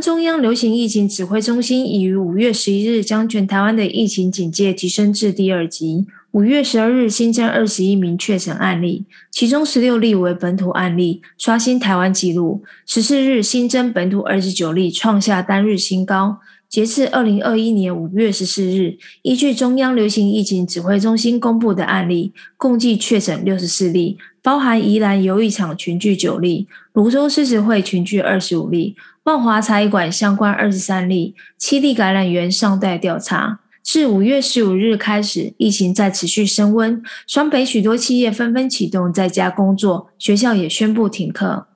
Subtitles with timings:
[0.00, 6.06] 中央流行疫情指挥中心已于五月十一日将全台湾的疫情警戒提升至第二级。
[6.32, 12.62] 五月十二日新增二十一名确诊案例，其中十六例为本土案例，刷新台湾纪录。
[12.86, 16.38] 十四日新增本土二十九例，创下单日新高。
[16.68, 28.96] 截至二零二一年五月十四日，依据中央流行疫情指挥中心公布的案例，共计确诊六十四例，包含宜兰游艺场群聚九例，泸州狮子会群聚二十五例。
[29.26, 33.58] 万华茶艺馆相关二十三例，七例感染源尚待调查。
[33.82, 41.66] 自五月十五日开始，疫情在持续升温，双北许多企业纷纷启动在家工作，学校也宣布停课。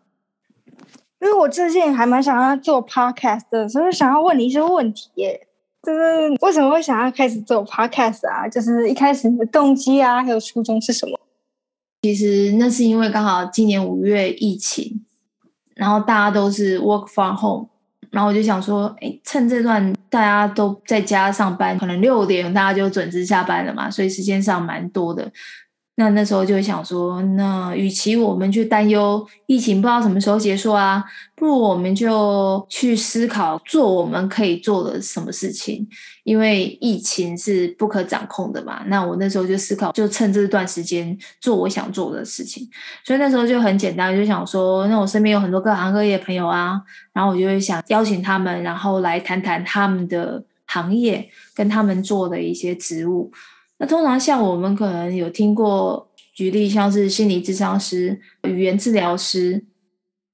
[1.20, 5.48] 因为我最近还蛮想要做 podcast 的，所以想要问你一些问题耶，
[5.83, 8.47] 就是为什么会想要开始做 podcast 啊？
[8.48, 11.19] 就是一开始你的动机啊，还有初衷是什么？
[12.03, 15.05] 其实那是因为刚好今年五月疫情。
[15.81, 17.67] 然后大家都是 work from home，
[18.11, 25.33] 然后我就想说，哎，趁这段大家都在家上班，可能六点大家就准时下班了嘛，所以时间上蛮多的。
[26.01, 31.05] 那那时候就想说，那与其我们去担忧疫情不知道什么时候结束啊，
[31.37, 35.87] 不如我们就去思考做我们可以做的什么事情。
[36.25, 42.67] 因为疫情是不可掌控的嘛，那我那时候就思考，就趁这段时间做我想做的事情。
[43.05, 46.81] 所以那时候就很简单，就想说，那我身边有很多各行各业的朋友啊，
[47.12, 53.31] 然后我就会想邀请他们，然后来谈谈他们的行业跟他们做的一些职务。
[53.81, 59.64] 那通常像我们可能有听过，举例像是心理咨商师、语言治疗师，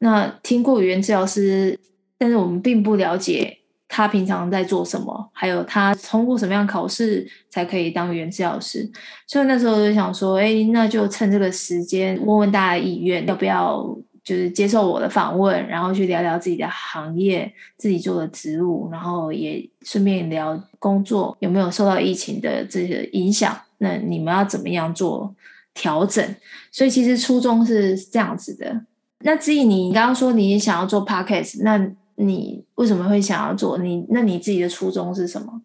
[0.00, 1.78] 那听过语言治疗师，
[2.18, 8.90] 但是我们并不了解他平常在做什么，还有他通过什么样考试才可以当语言治疗师。
[9.28, 13.96] 所以那时候就想说，哎，那就趁这个时间问问大家意愿，要不要？
[14.26, 23.56] 就是接受我的访问，然后去聊聊自己的行业、自己做的职务，然后也顺便聊工作有没有受到疫情的这些影响。
[23.78, 25.32] 那你们要怎么样做
[25.72, 26.34] 调整？
[26.72, 28.80] 所以其实初衷是这样子的。
[29.20, 33.78] 那至于你刚刚说你想要做 podcast，那你为什么会想要做？
[33.78, 35.62] 你那你自己的初衷是什么？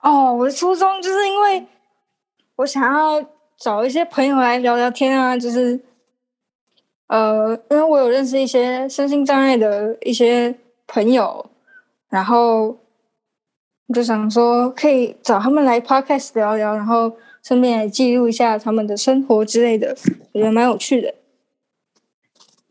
[0.00, 1.64] 哦，我的初衷就是因为
[2.56, 3.24] 我想要
[3.56, 5.80] 找一些朋友来聊聊天啊，就是。
[7.08, 10.52] 呃，因为我有认识一些身心障碍的一些
[10.88, 11.48] 朋友，
[12.08, 12.76] 然后
[13.86, 19.96] 我就想说可以找他们来 podcast 聊聊，然后顺便来记录一下他们的生活之类的，
[20.32, 21.14] 我觉得蛮有趣的。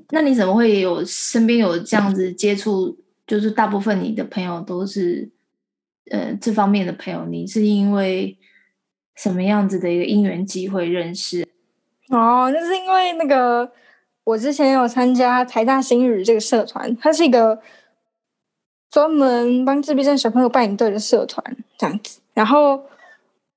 [0.10, 2.98] 那你怎么会有身边有这样子接触？
[3.26, 5.30] 就是大部分你的朋友都是
[6.12, 8.38] 呃这方面的朋友，你是因为
[9.16, 11.48] 什么样子的一个因缘机会认识？
[12.10, 13.72] 哦，那是因为那个。
[14.26, 17.60] 我之前有参加台大新语这个社团，它是一个
[18.90, 22.20] 专门帮自闭症小朋友办营队的社团，这样子。
[22.34, 22.82] 然后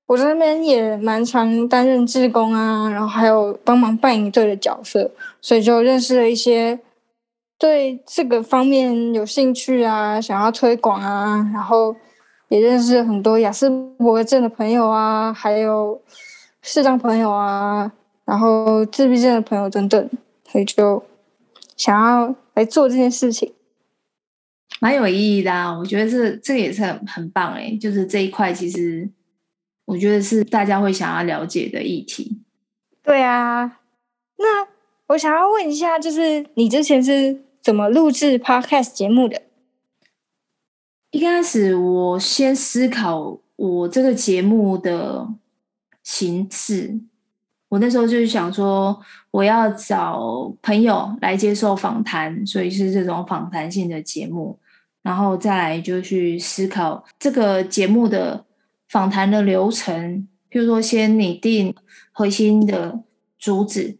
[0.05, 5.09] 我在那边也蛮常担任志工啊，然后还有帮忙办营队的角色，
[5.41, 6.79] 所以就认识了一些
[7.57, 11.95] 对这个方面有兴趣啊，想要推广啊，然后
[12.49, 15.99] 也认识很多亚斯伯格症的朋友啊，还有
[16.61, 17.91] 视障朋友啊，
[18.23, 20.09] 然后自闭症的朋友等等。
[20.51, 21.03] 所以就
[21.77, 23.53] 想要来做这件事情，
[24.79, 25.77] 蛮有意义的啊！
[25.77, 29.09] 我觉得这这个也是很很棒哎，就是这一块其实
[29.85, 32.41] 我觉得是大家会想要了解的议题。
[33.03, 33.79] 对啊，
[34.37, 34.67] 那
[35.07, 39.41] 我想要问一下，就是你之前是怎么录制 Podcast 节目的？
[41.11, 45.27] 一开始我先思考我这个节目的
[46.03, 46.99] 形式。
[47.69, 48.99] 我那时候就是想说，
[49.29, 54.57] 我要找朋友来接受访谈，所以是这种访谈性的节目，
[55.03, 58.43] 然后再来就去思考这个节目的
[58.89, 61.75] 访谈的流程，譬如说先拟定
[62.11, 63.03] 核心的
[63.37, 63.97] 主旨，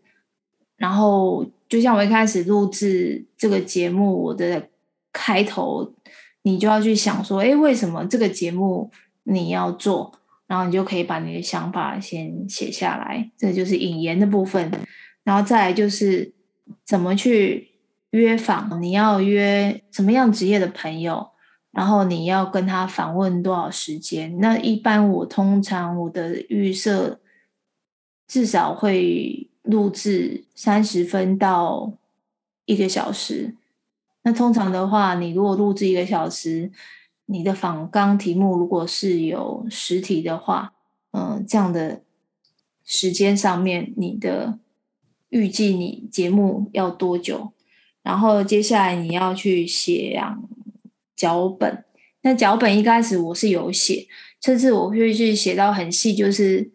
[0.75, 4.67] 然后就像我一开始录制这个节目，我的
[5.13, 5.93] 开头，
[6.41, 8.89] 你就要去想说，诶，为什么这个节目
[9.23, 10.18] 你要做？
[10.49, 14.71] 然后你就可以把你的想法先写下来，这就是引言的部分。
[15.23, 16.33] 然后再来就是
[16.83, 17.69] 怎么去
[18.09, 21.29] 约访，你要约什么样职业的朋友，
[21.69, 24.39] 然后你要跟他访问多少时间。
[24.39, 27.19] 那一般我通常我的预设
[28.27, 31.93] 至少会录制三十分到
[32.65, 33.53] 一个小时。
[34.23, 36.71] 那通常的话，你如果录制一个小时。
[37.31, 40.73] 你的访纲题目如果是有实体的话，
[41.11, 42.01] 嗯，这样的
[42.83, 44.57] 时间上面，你的
[45.29, 47.51] 预计你节目要多久？
[48.01, 50.19] 然后接下来你要去写
[51.15, 51.83] 脚本。
[52.21, 54.07] 那脚本一开始我是有写，
[54.41, 56.71] 甚至我会去写到很细，就是，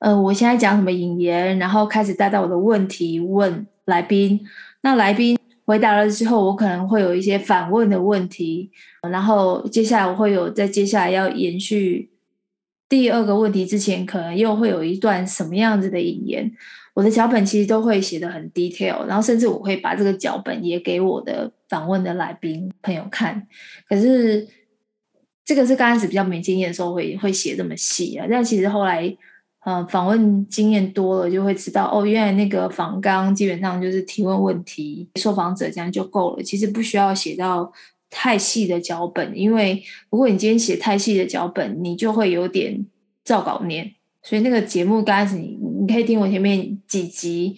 [0.00, 4.44] 呃，我现在讲什么引言，然后开始带到我的问题问来宾。
[4.80, 8.70] 那来宾回答了之后，我可能会有一些反问的问题，
[9.02, 12.08] 然后接下来我会有在接下来要延续
[12.88, 16.52] 第二个问题之前，可能又会有一段什么样子的引言。
[16.94, 23.46] 我的脚本其实都会写得很 detail，然后甚至我会把这个脚本也给我的访问的来宾朋友看。
[23.88, 24.46] 可是
[25.44, 29.14] 这个是刚开始比较没经验的时候会会写这么细啊，但其实后来
[29.66, 37.72] 呃访问经验多了，就会知道哦，原来那个访纲基本上就是提问问题，受访者这样就够了，其实不需要写到
[38.08, 42.86] 太细的脚本，因为如果你今天写太细的脚本，你就会有点
[43.24, 43.92] 照稿念。
[44.22, 47.56] 所以那个节目刚开始你你可以听我前面几集，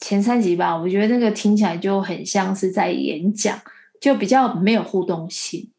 [0.00, 3.56] 前三集吧，我觉得那个听起来就很像是在演讲，
[4.00, 5.70] 就比较没有互动性。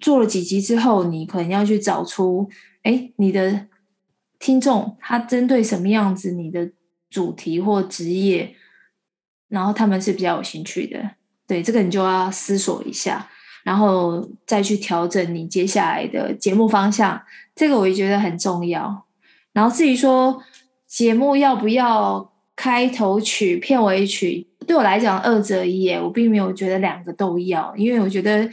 [0.00, 2.48] 做了几集之后，你可能要去找出，
[2.82, 3.66] 哎，你的
[4.46, 6.70] 听众他针对什么样子你的
[7.10, 8.54] 主题或职业，
[9.48, 11.10] 然后他们是比较有兴趣的，
[11.48, 13.28] 对，这个你就要思索一下，
[13.64, 17.20] 然后再去调整你接下来的节目方向，
[17.56, 19.06] 这个我也觉得很重要。
[19.52, 20.40] 然后至于说
[20.86, 28.48] 节目要不要开头曲、片尾曲，对我来讲二择一，我并没有觉得两个都要，因为我觉得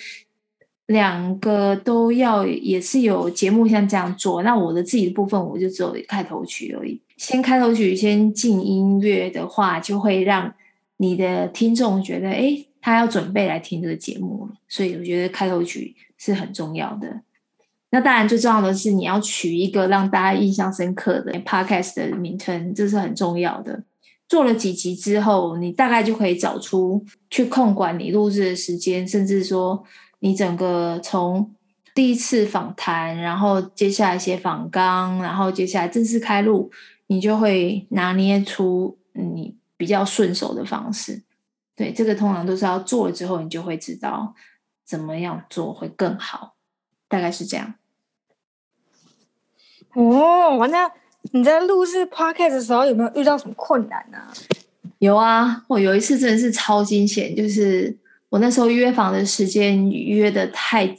[0.88, 4.44] 两个都要也是有节目像这样做。
[4.44, 7.02] 那我的自己的部分，我就只有开头曲而已。
[7.18, 10.54] 先开头曲，先进音乐的话，就会让
[10.98, 14.58] 你的听众觉得，诶，他要准备来听这个节目了。
[14.68, 17.22] 所以我觉得开头曲是很重要的。
[17.92, 23.84] 那当然，最重要的是你要取一个让大家印象深刻的 podcast 的名称，这是很重要的。
[24.28, 29.84] 做了几集之后，你大概就可以找出去控管你录制的时间，甚至说
[30.24, 31.54] 你整个从
[31.94, 36.72] 第一次访谈，然后接下来写访纲，然后接下来正式开录，
[37.08, 41.24] 你就会拿捏出你比较顺手的方式。
[41.76, 44.34] 对，这个通常都是要做了之后，你就会知道
[44.86, 46.56] 怎么样做会更好，
[47.10, 47.74] 大概是这样。
[49.96, 50.90] 哦，那
[51.34, 54.20] 你在录制 podcast 的时候有没有遇到什么困难呢？
[55.00, 57.98] 有啊，我有一次真的是超惊险，就是
[58.34, 60.98] 我那时候约访的时间约得太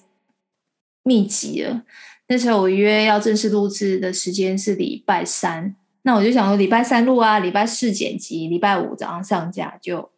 [1.02, 1.82] 密集了。
[2.28, 10.10] 那时候我约要正式录制的时间是礼拜三，那我就想说礼拜三录啊，礼拜四剪辑，礼拜五早上上架就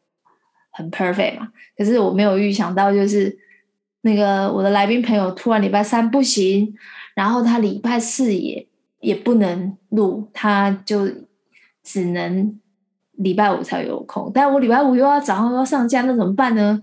[0.70, 1.48] 很 perfect 嘛。
[1.74, 3.38] 可是我没有预想到，就是
[4.02, 6.74] 那个我的来宾朋友突然礼拜三不行。
[7.14, 8.68] 然后他礼拜四也
[9.00, 11.08] 也不能录，他就
[11.82, 12.60] 只能
[13.16, 14.30] 礼拜五才有空。
[14.34, 16.80] 但我礼拜五又要早上又要上架，那怎么办呢？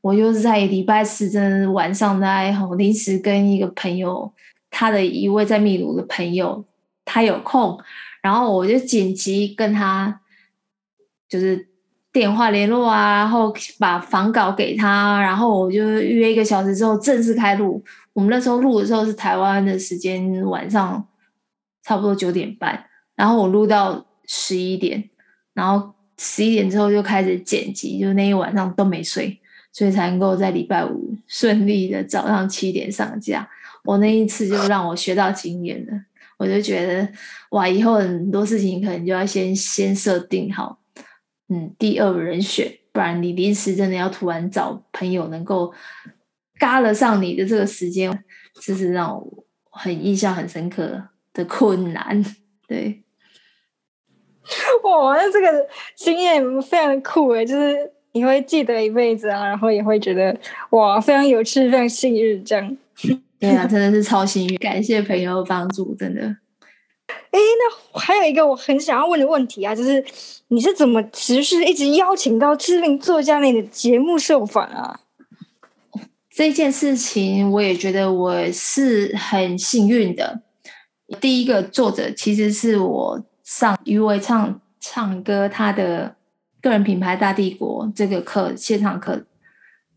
[0.00, 4.32] 我就是在礼拜四真的晚上在临时跟一个朋友，
[4.70, 6.64] 他的一位在秘鲁的朋友，
[7.04, 7.78] 他有空，
[8.22, 10.22] 然后我就紧急跟他
[11.28, 11.68] 就是
[12.10, 17.84] 电话联络啊，然后把房稿给他，然后我就预约一个小时之后正式开录。
[18.14, 21.06] 我们那时候录的时候是台湾的时间晚上
[21.82, 25.09] 差不多九点半，然后我录到十一点，
[25.60, 29.38] 然后十一点之后就开始剪辑，就那一晚上都没睡，
[29.70, 33.46] 所以才能够在礼拜五顺利的早上七点上架。
[33.84, 35.92] 我那一次就让我学到经验了，
[36.38, 37.06] 我就觉得
[37.50, 40.78] 哇，以后很多事情可能就要先先设定好，
[41.48, 45.74] 嗯，第二人选，不然你临时真的要突然找朋友能够。
[46.58, 48.12] 嘎了上你的这个时间，
[48.60, 51.02] 这是让我很印象很深刻
[51.32, 52.22] 的困难。
[52.68, 53.02] 对，
[54.84, 60.36] 哇，那这个经验非常酷诶，就是你会记得一辈子啊，然后也会觉得
[60.70, 62.76] 哇，非常有趣，非常幸运这样。
[63.38, 66.20] 对啊，真的是超幸运，感谢朋友帮助，真的。
[67.30, 70.04] 哎，那还有一个我很想要问的问题啊，就是
[70.48, 75.00] 你是怎么持续一直邀请到知名作家类的节目受访啊？
[76.32, 80.42] 这件事情，我也觉得我是很幸运的。
[81.20, 86.14] 第一个作者其实是我上于维唱唱歌他的
[86.62, 89.26] 个人品牌大帝国这个课线上课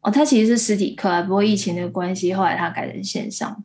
[0.02, 3.64] 哦，他其实是实体课，不过疫情的关系，后来他改成线上。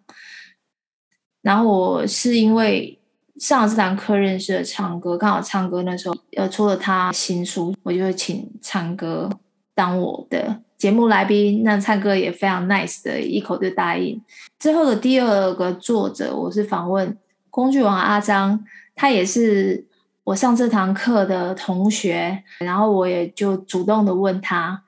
[1.40, 3.00] 然后我是因为
[3.38, 9.30] 上了这堂课认识了唱歌，刚好唱歌那时候呃出了他新书，我就会请唱歌
[9.75, 10.61] 当我的。
[10.76, 14.23] 节目来宾，那唱歌也非常 nice 的，一口就答应。
[14.59, 17.16] 之后的第二个作者，我是访问
[17.49, 18.62] 工具王阿张，
[18.99, 19.87] 他也是
[20.25, 24.83] 我上这堂课的同学，然后我也就主动的问他，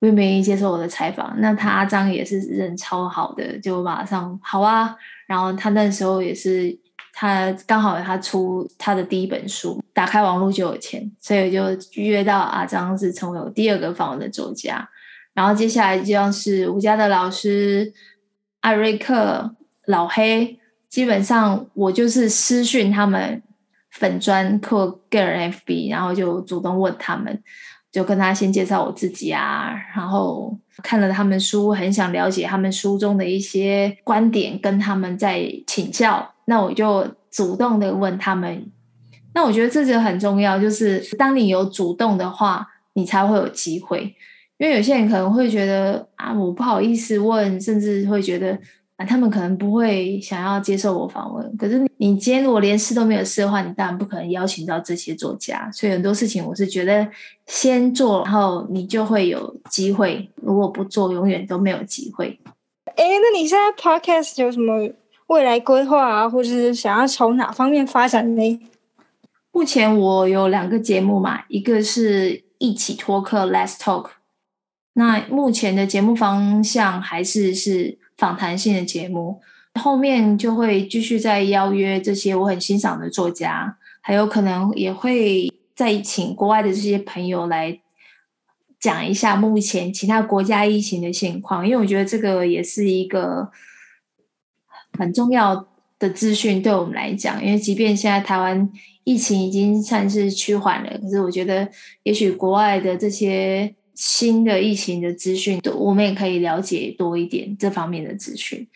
[0.00, 1.32] 愿不愿意接受我的采访。
[1.38, 4.96] 那他阿张也是人超好的，就马上好啊。
[5.28, 6.76] 然后他那时候也是，
[7.12, 14.88] 他刚好他出他的第一本书，打开网络就有钱，所以就约到阿张是成为我第二个访问的作家。
[15.32, 17.92] 然后接下来就像是吴家的老师
[18.60, 19.54] 艾瑞克、
[19.86, 20.58] 老黑，
[20.94, 23.42] 基本上我就是私讯他们
[23.90, 27.42] 粉专或个人 FB，然后就主动问他们。
[27.90, 36.32] 就跟他先介绍我自己啊，然后看了他们书，很想了解他们书中的一些观点，跟他们在请教。
[36.44, 38.64] 那我就主动的问他们。
[39.34, 44.14] 那我觉得这就很重要，就是当你有主动的话，你才会有机会。
[44.58, 48.56] 因为有些人可能会觉得啊，我不好意思问，甚至会觉得。
[48.96, 51.56] 啊，他们可能不会想要接受我访问。
[51.56, 55.68] 可是你今天如果连试都没有试的话，你当然不可能邀请到这些作家。
[55.72, 57.04] 所以很多事情，我是觉得
[57.46, 60.30] 先做，然后你就会有机会。
[60.36, 62.38] 如果不做，永远都没有机会。
[62.94, 64.88] 哎，那你现在 podcast 有什么
[65.26, 68.60] 未来规划啊，或者是想要从哪方面发展呢？
[69.50, 74.10] 目前我有两个节目嘛，一个是一起脱课 Let's Talk。
[74.92, 77.98] 那目前的节目方向还是是。
[78.16, 79.40] 访谈性的节目，
[79.74, 87.80] 后面就会继续再邀约这些我很欣赏的作家，还有可能也会再请国外的这些朋友来
[88.78, 93.50] 讲一下目前其他国家疫情的现况，因为我觉得这个也是一个
[94.96, 95.66] 很重要
[95.98, 97.44] 的资讯对我们来讲。
[97.44, 98.70] 因为即便现在台湾
[99.02, 101.68] 疫情已经算是趋缓了，可是我觉得
[102.04, 103.74] 也许国外的这些。
[103.94, 108.66] 新的疫情的资讯，我们也可以了解多一点这方面的资讯。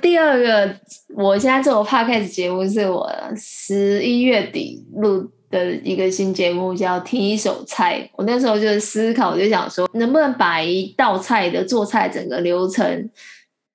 [0.00, 0.76] 第二个，
[1.16, 8.00] 我现在做 podcast 节目是我十一月底录的一个新节目，叫《听一手菜》。
[8.16, 13.10] 我那时候就是思考，我就想说，能不能把一道菜的做菜整个流程，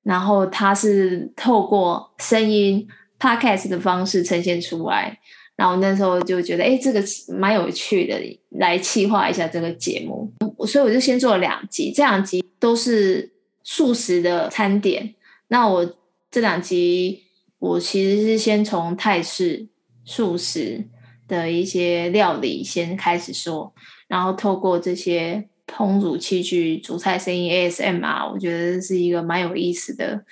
[0.04, 2.88] 然后它是透过声音
[3.20, 5.20] podcast 的方式呈现出来。
[5.56, 8.20] 然后那时候就觉得，哎，这个蛮有趣的，
[8.60, 10.30] 来企划一下这个节目。
[10.68, 13.32] 所以我就先做了两集，这两集都是
[13.64, 15.16] 素食的餐点。
[15.48, 15.96] 那我
[16.30, 17.24] 这两集，
[17.60, 19.68] 我其实是先从泰式
[20.04, 20.84] 素食
[21.26, 23.74] 的一些料理先开始说，
[24.10, 30.26] 然后透过这些烹煮器具、煮菜声音 ASMR，我觉得是一个蛮有意思的。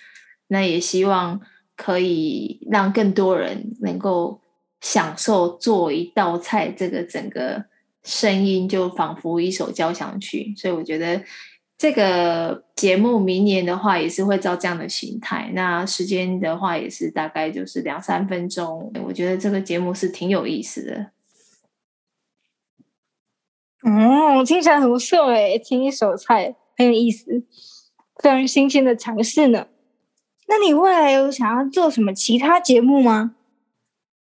[0.49, 1.39] 那也希望
[1.77, 4.42] 可以让更多人能够。
[4.83, 7.63] 享受做一道菜，这个整个
[8.03, 11.23] 声音就仿佛一首交响曲，所以我觉得
[11.77, 15.49] 这个节目明年的话也是会照这样的形态。
[15.53, 21.11] 那时间的话也是大概就是两三分钟，我觉得这个节目是挺有意思的。
[23.85, 27.41] 嗯，听起来很不错诶，听一手菜很有意思，
[28.21, 29.67] 非常新鲜的尝试呢。
[30.49, 33.35] 那你未来有想要做什么其他节目吗？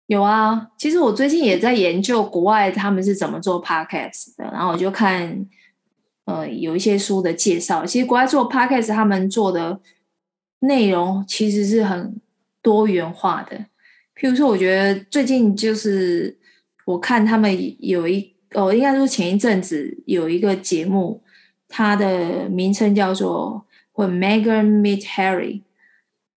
[0.09, 5.45] 有啊，其实我最近也在研究国外他们是怎么做 podcast 的，然后我就看，
[6.27, 7.85] 呃，有一些书的介绍。
[7.85, 9.81] 其实国外做 podcast，他们做的
[10.61, 12.21] 内容其实是很
[12.63, 13.57] 多元化的。
[14.15, 16.39] 譬如说，我觉得最近就是
[16.85, 21.21] 我看他们有一，哦，应该说前一阵子有一个节目，
[21.67, 23.67] 它的名称叫做
[24.07, 25.55] 《When Megan Meet Harry》，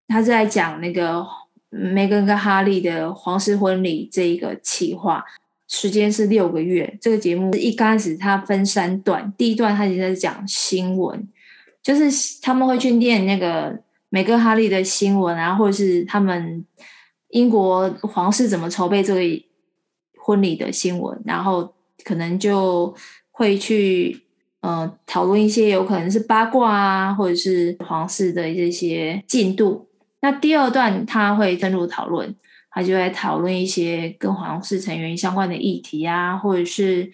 [0.07, 1.23] 他是在讲那个。
[1.69, 5.23] 梅根跟哈利的皇室婚礼这一个企划，
[5.67, 6.97] 时间是六个月。
[6.99, 11.27] 这个节目一开始它分三段，第一段它已经在讲新闻，
[11.83, 16.65] 就是他们会去念那个梅根哈利的新闻啊，或者是他们
[17.29, 19.43] 英国皇室怎么筹备这个
[20.17, 22.91] 婚礼的新闻，然后可能就
[23.29, 24.23] 会去
[24.61, 29.88] 呃讨论一些有可能是八卦啊，或者是皇室的这些进度。
[30.21, 32.35] 那第二段他会深入讨论，
[32.71, 37.09] 他就会讨论一些跟皇室成员相关的议题啊，或者是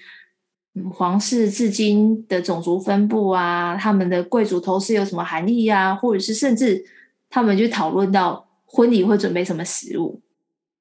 [0.91, 6.83] 皇室至今的种族分布啊，他们的贵族头饰有什么含义啊，或者是甚至
[7.29, 10.19] 他们就讨论到婚礼会准备什么食物。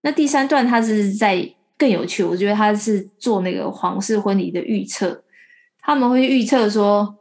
[0.01, 5.23] 那第三段他是在更有趣，我觉得他是做那个皇室婚礼的预测，
[5.79, 7.17] 他们会预测说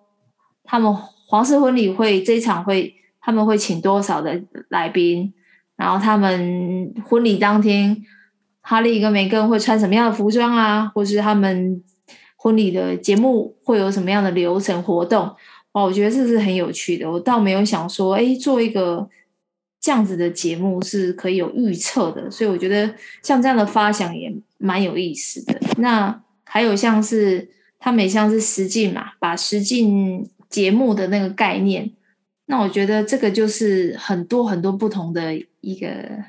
[0.63, 0.95] 他们
[1.27, 2.95] 皇室婚礼会这一场会。
[3.23, 5.33] 他们会请多少的来宾？
[5.77, 8.03] 然后他们婚礼当天，
[8.61, 10.91] 哈利跟梅根会穿什么样的服装啊？
[10.93, 11.81] 或是他们
[12.35, 15.21] 婚礼的节目会有什么样的流程活动？
[15.71, 17.09] 哇，我觉得这是很有趣的。
[17.09, 19.09] 我倒没有想说，哎，做一个
[19.79, 22.29] 这样子的节目是可以有预测的。
[22.29, 25.59] 所以我觉得像这样的发想也蛮有意思的。
[25.77, 27.49] 那还有像是
[27.79, 30.29] 他们也像是实境嘛，把实境。
[30.53, 31.89] 节目的那个概念。
[32.45, 36.25] 那我觉得这个就是很多很多不同的一个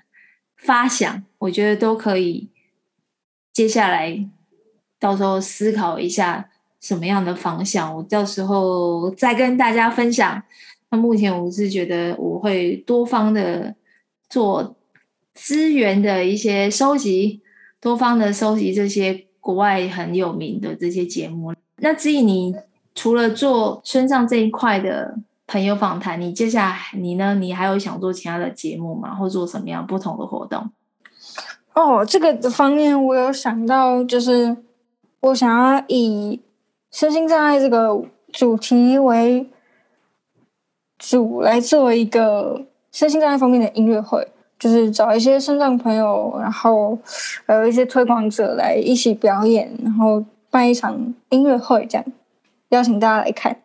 [0.57, 2.49] 发想，我觉得都可以
[3.53, 4.25] 接下来
[5.01, 10.41] 到时候思考一下什么样的方向，我到时候再跟大家分享。
[10.91, 13.75] 那目前我是觉得我会多方的
[14.29, 14.77] 做
[15.35, 17.43] 资源的一些收集，
[17.81, 21.53] 多方的收集这些国外很有名的这些节目。
[21.79, 22.55] 那至于你
[22.95, 25.19] 除了做身上这一块的。
[25.47, 27.35] 朋友访谈，你接下来你呢？
[27.35, 29.15] 你还有想做其他的节目吗？
[29.15, 30.71] 或做什么样不同的活动？
[31.75, 34.57] 哦，这个的方面我有想到，就是
[35.21, 36.41] 我想要以
[36.91, 39.47] 身心障碍这个主题为
[40.99, 44.27] 主来做一个身心障碍方面的音乐会，
[44.59, 46.99] 就是找一些身障朋友，然后
[47.47, 52.05] 还有一些推广者来一起表演，然后办一场音乐会，这样
[52.71, 53.59] 邀请大家来看。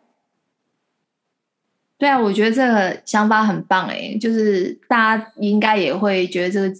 [2.00, 6.74] 对啊，我觉得这个想法很棒诶，就是大家应该也会觉得这个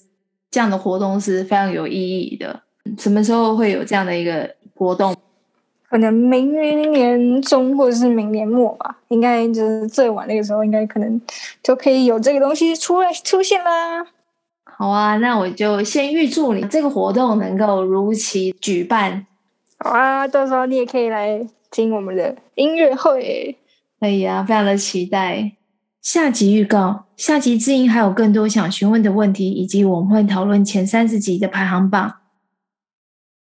[0.51, 2.59] 这样的活动是非常有意义的。
[2.99, 5.15] 什么时候会有这样的一个活动？
[5.91, 11.21] 可能明年中或者是明年末吧，应该就是最晚那个时候，应该可能
[11.63, 14.07] 就可以有这个东西出来出现啦。
[14.65, 19.27] 好啊，那我就先预祝你这个活动能够如期举办。
[19.81, 23.55] 好啊，到时候你也可以来听我们的音乐会。
[24.01, 25.53] 可以啊，非常的期待。
[26.01, 32.20] 下集预告：下集知音还有更多想询问的问题，以及我们会讨论前三十集的排行榜。